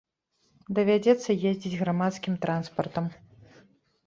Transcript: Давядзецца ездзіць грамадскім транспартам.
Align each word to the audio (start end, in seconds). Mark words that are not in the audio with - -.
Давядзецца 0.79 1.35
ездзіць 1.49 1.75
грамадскім 1.83 2.33
транспартам. 2.47 3.05